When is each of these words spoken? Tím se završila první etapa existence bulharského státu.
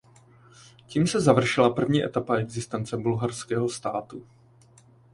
Tím 0.85 1.07
se 1.07 1.19
završila 1.19 1.69
první 1.73 2.03
etapa 2.03 2.35
existence 2.37 2.97
bulharského 2.97 3.69
státu. 3.69 4.27